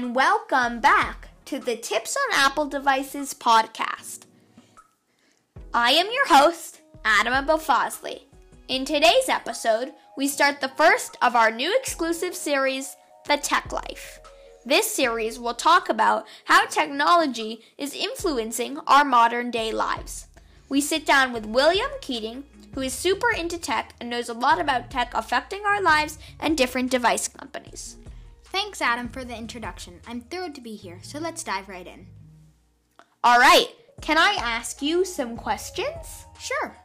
And 0.00 0.14
welcome 0.14 0.80
back 0.80 1.28
to 1.44 1.58
the 1.58 1.76
Tips 1.76 2.16
on 2.16 2.38
Apple 2.40 2.64
Devices 2.64 3.34
podcast. 3.34 4.20
I 5.74 5.90
am 5.90 6.06
your 6.10 6.26
host, 6.26 6.80
Adam 7.04 7.34
Abofosley. 7.34 8.22
In 8.66 8.86
today's 8.86 9.28
episode, 9.28 9.92
we 10.16 10.26
start 10.26 10.62
the 10.62 10.70
first 10.70 11.18
of 11.20 11.36
our 11.36 11.50
new 11.50 11.76
exclusive 11.78 12.34
series, 12.34 12.96
The 13.26 13.36
Tech 13.36 13.72
Life. 13.74 14.20
This 14.64 14.90
series 14.90 15.38
will 15.38 15.52
talk 15.52 15.90
about 15.90 16.26
how 16.46 16.64
technology 16.64 17.60
is 17.76 17.94
influencing 17.94 18.78
our 18.86 19.04
modern 19.04 19.50
day 19.50 19.70
lives. 19.70 20.28
We 20.70 20.80
sit 20.80 21.04
down 21.04 21.34
with 21.34 21.44
William 21.44 21.90
Keating, 22.00 22.44
who 22.72 22.80
is 22.80 22.94
super 22.94 23.32
into 23.32 23.58
tech 23.58 23.92
and 24.00 24.08
knows 24.08 24.30
a 24.30 24.32
lot 24.32 24.62
about 24.62 24.90
tech 24.90 25.12
affecting 25.12 25.66
our 25.66 25.82
lives 25.82 26.18
and 26.38 26.56
different 26.56 26.90
device 26.90 27.28
companies. 27.28 27.98
Thanks, 28.50 28.82
Adam, 28.82 29.08
for 29.08 29.24
the 29.24 29.36
introduction. 29.36 30.00
I'm 30.06 30.20
thrilled 30.22 30.54
to 30.56 30.60
be 30.60 30.74
here, 30.74 30.98
so 31.02 31.18
let's 31.18 31.44
dive 31.44 31.68
right 31.68 31.86
in. 31.86 32.06
All 33.22 33.38
right, 33.38 33.68
can 34.00 34.18
I 34.18 34.36
ask 34.40 34.82
you 34.82 35.04
some 35.04 35.36
questions? 35.36 36.26
Sure. 36.38 36.76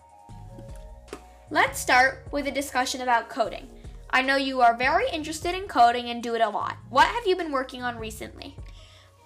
Let's 1.49 1.79
start 1.79 2.27
with 2.31 2.47
a 2.47 2.51
discussion 2.51 3.01
about 3.01 3.29
coding. 3.29 3.67
I 4.09 4.21
know 4.21 4.35
you 4.35 4.61
are 4.61 4.77
very 4.77 5.09
interested 5.09 5.55
in 5.55 5.67
coding 5.67 6.09
and 6.09 6.21
do 6.21 6.35
it 6.35 6.41
a 6.41 6.49
lot. 6.49 6.77
What 6.89 7.07
have 7.07 7.25
you 7.25 7.35
been 7.35 7.51
working 7.51 7.83
on 7.83 7.97
recently? 7.97 8.55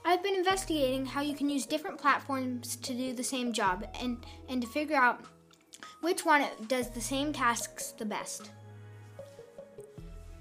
I've 0.05 0.23
been 0.23 0.35
investigating 0.35 1.05
how 1.05 1.21
you 1.21 1.35
can 1.35 1.49
use 1.49 1.65
different 1.65 1.99
platforms 1.99 2.77
to 2.77 2.93
do 2.93 3.13
the 3.13 3.23
same 3.23 3.51
job 3.53 3.85
and, 3.99 4.25
and 4.47 4.61
to 4.61 4.67
figure 4.67 4.95
out 4.95 5.21
which 6.01 6.25
one 6.25 6.45
does 6.67 6.89
the 6.89 7.01
same 7.01 7.33
tasks 7.33 7.91
the 7.91 8.05
best. 8.05 8.49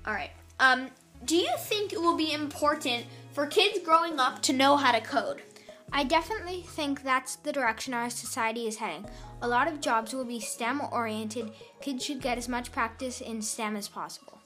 All 0.06 0.14
right. 0.14 0.30
Um, 0.60 0.90
do 1.24 1.36
you 1.36 1.50
think 1.58 1.92
it 1.92 2.00
will 2.00 2.16
be 2.16 2.32
important 2.32 3.06
for 3.32 3.46
kids 3.46 3.78
growing 3.84 4.18
up 4.18 4.42
to 4.42 4.52
know 4.52 4.76
how 4.76 4.92
to 4.92 5.00
code? 5.00 5.42
I 5.92 6.04
definitely 6.04 6.62
think 6.62 7.02
that's 7.02 7.36
the 7.36 7.52
direction 7.52 7.94
our 7.94 8.10
society 8.10 8.66
is 8.66 8.76
heading. 8.76 9.06
A 9.40 9.48
lot 9.48 9.68
of 9.68 9.80
jobs 9.80 10.12
will 10.12 10.24
be 10.24 10.40
STEM 10.40 10.82
oriented. 10.92 11.50
Kids 11.80 12.04
should 12.04 12.20
get 12.20 12.38
as 12.38 12.48
much 12.48 12.72
practice 12.72 13.20
in 13.20 13.40
STEM 13.40 13.76
as 13.76 13.88
possible. 13.88 14.38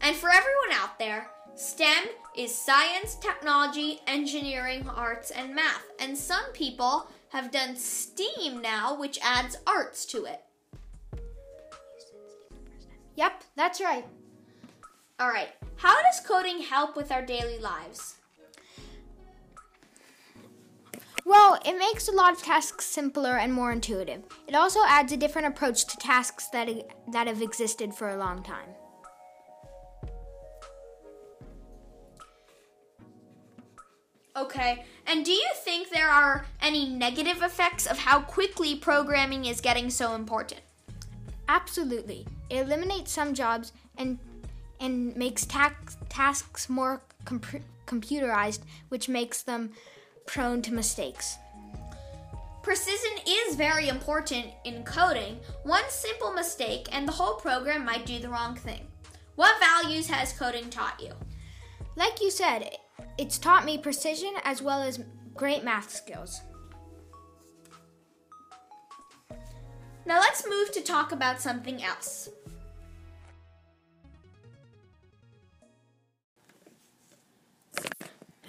And 0.00 0.16
for 0.16 0.30
everyone 0.30 0.72
out 0.72 0.98
there, 0.98 1.30
STEM 1.54 2.08
is 2.36 2.54
science, 2.54 3.16
technology, 3.16 4.00
engineering, 4.06 4.88
arts, 4.88 5.30
and 5.30 5.54
math. 5.54 5.84
And 5.98 6.16
some 6.16 6.52
people 6.54 7.08
have 7.30 7.50
done 7.50 7.76
STEAM 7.76 8.62
now, 8.62 8.98
which 8.98 9.18
adds 9.22 9.56
arts 9.66 10.06
to 10.06 10.24
it. 10.24 10.42
Yep, 13.16 13.44
that's 13.56 13.80
right. 13.80 14.06
All 15.20 15.28
right. 15.28 15.50
How 15.76 16.00
does 16.02 16.20
coding 16.26 16.62
help 16.62 16.96
with 16.96 17.12
our 17.12 17.20
daily 17.20 17.58
lives? 17.58 18.16
Well, 21.26 21.60
it 21.66 21.78
makes 21.78 22.08
a 22.08 22.12
lot 22.12 22.32
of 22.32 22.42
tasks 22.42 22.86
simpler 22.86 23.36
and 23.36 23.52
more 23.52 23.70
intuitive. 23.70 24.22
It 24.48 24.54
also 24.54 24.80
adds 24.86 25.12
a 25.12 25.18
different 25.18 25.48
approach 25.48 25.84
to 25.88 25.96
tasks 25.98 26.48
that, 26.54 26.68
that 27.12 27.26
have 27.26 27.42
existed 27.42 27.94
for 27.94 28.08
a 28.08 28.16
long 28.16 28.42
time. 28.42 28.70
Okay, 34.34 34.86
and 35.06 35.22
do 35.22 35.32
you 35.32 35.48
think 35.56 35.90
there 35.90 36.08
are 36.08 36.46
any 36.62 36.88
negative 36.88 37.42
effects 37.42 37.86
of 37.86 37.98
how 37.98 38.20
quickly 38.22 38.74
programming 38.74 39.44
is 39.44 39.60
getting 39.60 39.90
so 39.90 40.14
important? 40.14 40.62
Absolutely. 41.48 42.26
It 42.48 42.62
eliminates 42.62 43.12
some 43.12 43.34
jobs 43.34 43.72
and 43.98 44.18
and 44.80 45.14
makes 45.16 45.44
tax, 45.44 45.96
tasks 46.08 46.68
more 46.68 47.02
comp- 47.24 47.62
computerized, 47.86 48.60
which 48.88 49.08
makes 49.08 49.42
them 49.42 49.72
prone 50.26 50.62
to 50.62 50.72
mistakes. 50.72 51.36
Precision 52.62 53.12
is 53.26 53.56
very 53.56 53.88
important 53.88 54.46
in 54.64 54.84
coding. 54.84 55.38
One 55.62 55.88
simple 55.88 56.32
mistake 56.32 56.88
and 56.92 57.08
the 57.08 57.12
whole 57.12 57.34
program 57.34 57.84
might 57.84 58.04
do 58.04 58.18
the 58.18 58.28
wrong 58.28 58.54
thing. 58.54 58.86
What 59.36 59.58
values 59.58 60.08
has 60.08 60.32
coding 60.34 60.68
taught 60.68 61.00
you? 61.00 61.12
Like 61.96 62.20
you 62.20 62.30
said, 62.30 62.76
it's 63.16 63.38
taught 63.38 63.64
me 63.64 63.78
precision 63.78 64.34
as 64.44 64.60
well 64.60 64.82
as 64.82 65.02
great 65.34 65.64
math 65.64 65.90
skills. 65.90 66.42
Now 70.04 70.20
let's 70.20 70.46
move 70.46 70.72
to 70.72 70.82
talk 70.82 71.12
about 71.12 71.40
something 71.40 71.82
else. 71.82 72.28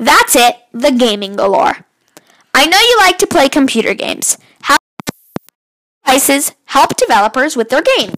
That's 0.01 0.35
it, 0.35 0.55
the 0.73 0.91
gaming 0.91 1.35
galore. 1.35 1.85
I 2.55 2.65
know 2.65 2.79
you 2.79 2.97
like 2.97 3.19
to 3.19 3.27
play 3.27 3.47
computer 3.47 3.93
games. 3.93 4.35
How 4.61 4.77
devices 6.03 6.53
help 6.65 6.97
developers 6.97 7.55
with 7.55 7.69
their 7.69 7.83
games? 7.83 8.15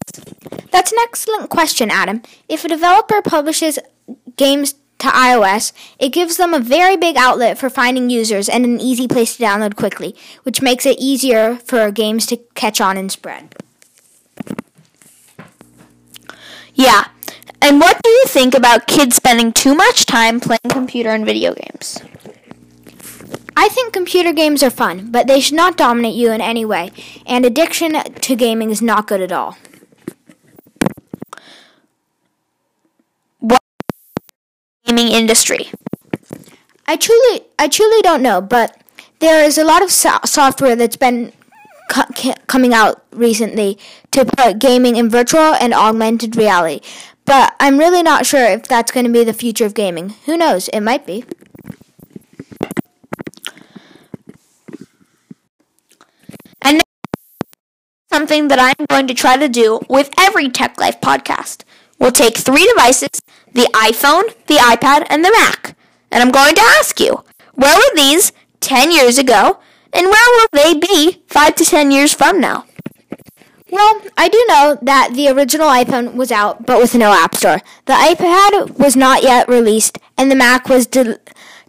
That's 0.71 0.93
an 0.93 0.99
excellent 1.01 1.49
question, 1.49 1.91
Adam. 1.91 2.21
If 2.47 2.63
a 2.63 2.69
developer 2.69 3.21
publishes 3.21 3.79
games 4.37 4.75
to 4.99 5.07
iOS, 5.09 5.73
it 5.99 6.13
gives 6.13 6.37
them 6.37 6.53
a 6.53 6.59
very 6.59 6.95
big 6.95 7.17
outlet 7.17 7.57
for 7.57 7.69
finding 7.69 8.09
users 8.09 8.47
and 8.47 8.63
an 8.63 8.79
easy 8.79 9.05
place 9.05 9.35
to 9.35 9.43
download 9.43 9.75
quickly, 9.75 10.15
which 10.43 10.61
makes 10.61 10.85
it 10.85 10.97
easier 11.01 11.57
for 11.57 11.91
games 11.91 12.25
to 12.27 12.37
catch 12.55 12.79
on 12.79 12.95
and 12.95 13.11
spread. 13.11 13.55
Yeah, 16.75 17.07
and 17.61 17.81
what 17.81 18.01
do 18.01 18.09
you 18.09 18.22
think 18.33 18.55
about 18.55 18.87
kids 18.87 19.15
spending 19.15 19.53
too 19.53 19.75
much 19.75 20.07
time 20.07 20.39
playing 20.39 20.69
computer 20.69 21.11
and 21.11 21.23
video 21.23 21.53
games? 21.53 22.01
I 23.55 23.69
think 23.69 23.93
computer 23.93 24.33
games 24.33 24.63
are 24.63 24.71
fun, 24.71 25.11
but 25.11 25.27
they 25.27 25.39
should 25.39 25.55
not 25.55 25.77
dominate 25.77 26.15
you 26.15 26.31
in 26.31 26.41
any 26.41 26.65
way, 26.65 26.91
and 27.27 27.45
addiction 27.45 27.93
to 27.93 28.35
gaming 28.35 28.71
is 28.71 28.81
not 28.81 29.05
good 29.05 29.21
at 29.21 29.31
all. 29.31 29.55
What 33.39 33.61
gaming 34.83 35.09
industry? 35.09 35.69
I 36.87 36.95
truly 36.95 37.41
I 37.59 37.67
truly 37.67 38.01
don't 38.01 38.23
know, 38.23 38.41
but 38.41 38.81
there 39.19 39.43
is 39.43 39.59
a 39.59 39.63
lot 39.63 39.83
of 39.83 39.91
so- 39.91 40.25
software 40.25 40.75
that's 40.75 40.97
been 40.97 41.33
coming 42.47 42.73
out 42.73 43.03
recently 43.11 43.77
to 44.09 44.25
put 44.25 44.57
gaming 44.57 44.95
in 44.95 45.07
virtual 45.07 45.53
and 45.53 45.71
augmented 45.71 46.35
reality. 46.35 46.81
But 47.25 47.55
I'm 47.59 47.77
really 47.77 48.03
not 48.03 48.25
sure 48.25 48.45
if 48.45 48.67
that's 48.67 48.91
going 48.91 49.05
to 49.05 49.11
be 49.11 49.23
the 49.23 49.33
future 49.33 49.65
of 49.65 49.73
gaming. 49.73 50.09
Who 50.25 50.37
knows? 50.37 50.67
It 50.69 50.81
might 50.81 51.05
be. 51.05 51.23
And 56.61 56.81
something 58.11 58.47
that 58.49 58.59
I'm 58.59 58.85
going 58.89 59.07
to 59.07 59.13
try 59.13 59.37
to 59.37 59.47
do 59.47 59.81
with 59.89 60.09
every 60.19 60.49
Tech 60.49 60.79
Life 60.79 60.99
podcast. 61.01 61.63
We'll 61.99 62.11
take 62.11 62.37
three 62.37 62.65
devices 62.65 63.09
the 63.53 63.69
iPhone, 63.73 64.23
the 64.47 64.55
iPad, 64.55 65.05
and 65.09 65.23
the 65.23 65.31
Mac. 65.31 65.75
And 66.11 66.21
I'm 66.21 66.31
going 66.31 66.55
to 66.55 66.61
ask 66.79 66.99
you 66.99 67.23
where 67.53 67.75
were 67.75 67.95
these 67.95 68.31
10 68.59 68.91
years 68.91 69.17
ago, 69.17 69.59
and 69.91 70.07
where 70.07 70.29
will 70.31 70.47
they 70.53 70.73
be 70.73 71.23
5 71.27 71.55
to 71.55 71.65
10 71.65 71.91
years 71.91 72.13
from 72.13 72.39
now? 72.39 72.65
Well, 73.73 74.01
I 74.15 74.29
do 74.29 74.45
know 74.49 74.77
that 74.83 75.13
the 75.15 75.29
original 75.29 75.67
iPhone 75.67 76.13
was 76.13 76.31
out, 76.31 76.63
but 76.67 76.79
with 76.79 76.93
no 76.93 77.11
App 77.11 77.33
Store. 77.33 77.59
The 77.85 77.93
iPad 77.93 78.77
was 78.77 78.95
not 78.95 79.23
yet 79.23 79.49
released, 79.49 79.97
and 80.15 80.29
the 80.29 80.35
Mac 80.35 80.69
was 80.69 80.85
de- 80.85 81.17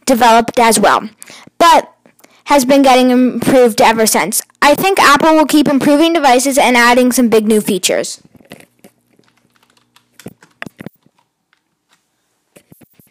developed 0.04 0.58
as 0.58 0.78
well, 0.78 1.08
but 1.56 1.94
has 2.44 2.66
been 2.66 2.82
getting 2.82 3.08
improved 3.10 3.80
ever 3.80 4.04
since. 4.04 4.42
I 4.60 4.74
think 4.74 5.00
Apple 5.00 5.34
will 5.34 5.46
keep 5.46 5.66
improving 5.66 6.12
devices 6.12 6.58
and 6.58 6.76
adding 6.76 7.10
some 7.10 7.30
big 7.30 7.46
new 7.46 7.62
features. 7.62 8.20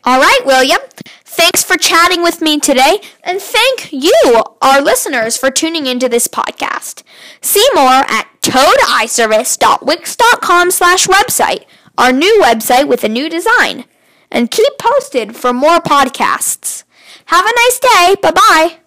All 0.03 0.19
right, 0.19 0.41
William. 0.45 0.81
Thanks 1.25 1.63
for 1.63 1.77
chatting 1.77 2.21
with 2.21 2.41
me 2.41 2.59
today, 2.59 2.99
and 3.23 3.41
thank 3.41 3.91
you, 3.91 4.43
our 4.61 4.81
listeners, 4.83 5.35
for 5.35 5.49
tuning 5.49 5.87
into 5.87 6.07
this 6.07 6.27
podcast. 6.27 7.01
See 7.41 7.67
more 7.73 8.05
at 8.07 8.27
toadiservice.wix.com 8.43 10.71
slash 10.71 11.07
website, 11.07 11.65
our 11.97 12.11
new 12.11 12.39
website 12.41 12.87
with 12.87 13.03
a 13.03 13.09
new 13.09 13.27
design. 13.29 13.85
And 14.29 14.51
keep 14.51 14.77
posted 14.79 15.35
for 15.35 15.53
more 15.53 15.79
podcasts. 15.79 16.83
Have 17.25 17.45
a 17.45 17.53
nice 17.55 17.79
day. 17.79 18.15
Bye-bye. 18.21 18.82